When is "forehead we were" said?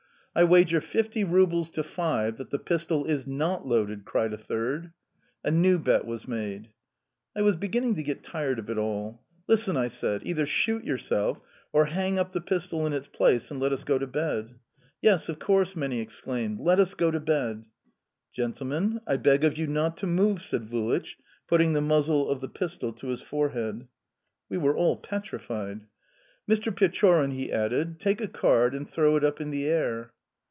23.21-24.77